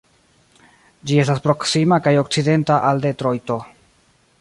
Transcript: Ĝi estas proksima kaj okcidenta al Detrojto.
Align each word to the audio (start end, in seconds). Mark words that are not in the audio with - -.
Ĝi 1.11 1.19
estas 1.25 1.43
proksima 1.45 2.01
kaj 2.07 2.17
okcidenta 2.25 2.81
al 2.91 3.07
Detrojto. 3.07 3.63